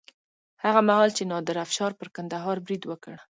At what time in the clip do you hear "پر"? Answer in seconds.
1.99-2.07